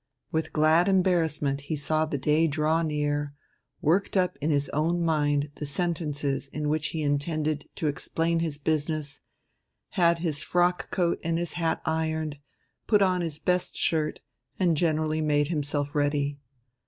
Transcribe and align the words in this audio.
With 0.31 0.51
glad 0.51 0.87
embarrassment 0.89 1.61
he 1.69 1.75
saw 1.75 2.07
the 2.07 2.17
day 2.17 2.47
draw 2.47 2.81
near, 2.81 3.35
worked 3.81 4.17
up 4.17 4.35
in 4.41 4.49
his 4.49 4.67
own 4.69 5.03
mind 5.05 5.51
the 5.57 5.65
sentences 5.67 6.47
in 6.47 6.69
which 6.69 6.87
he 6.87 7.03
intended 7.03 7.69
to 7.75 7.85
explain 7.85 8.39
his 8.39 8.57
business, 8.57 9.21
had 9.89 10.17
his 10.17 10.41
frock 10.41 10.89
coat 10.89 11.19
and 11.23 11.37
his 11.37 11.53
hat 11.53 11.83
ironed, 11.85 12.39
put 12.87 13.03
on 13.03 13.21
his 13.21 13.37
best 13.37 13.77
shirt, 13.77 14.21
and 14.57 14.75
generally 14.75 15.21
made 15.21 15.49
himself 15.49 15.93
ready. 15.93 16.39